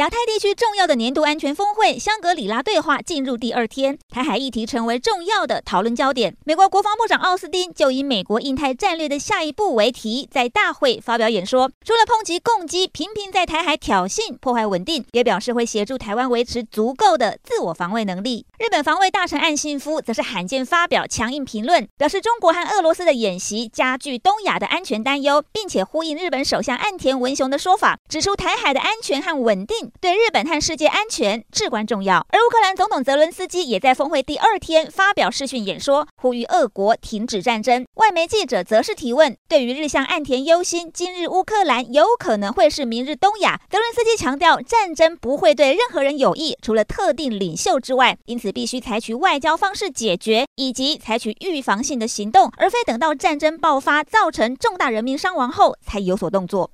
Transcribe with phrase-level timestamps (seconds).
[0.00, 6.34] 亚太地区重要的年度安全峰会——香格里拉对话进入第二天，台海议题成为重要的讨论焦点。
[6.46, 11.70] 美国国防部长奥斯汀就以“美国印太战略的下一步”为题，在大会发表演说。
[11.84, 18.46] 除了抨击共机频频在台海挑衅、破坏稳定，也表示会协助台湾维持足够的自我防卫能力。
[18.58, 29.89] 日本防卫大臣岸信夫则是罕见发表强硬评论，表示中国和俄罗斯的演习加剧东亚的安全担忧，并且呼应日本首相岸田文雄的说法，指出台海的安全和稳定。
[30.00, 32.18] 对日本和世界安全至关重要。
[32.30, 37.86] 而乌克兰总统泽伦斯基也在峰会第二天发表视讯演说，呼吁俄国停止战争。
[37.94, 43.60] 外媒记者则是提问：对于日向岸田忧心，今日乌克兰有可能会是明日东亚。
[43.70, 56.68] 泽伦斯基强调，战争不会对任何人有益，除了特定领袖之外，因此必须采取外交方式解决，以及采取预防性的行动，而非等到战争爆发造成重大人民伤亡后才有所动作。